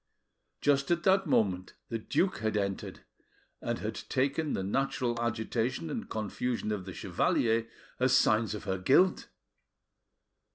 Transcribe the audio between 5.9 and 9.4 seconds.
and confusion of the chevalier as signs of her guilt.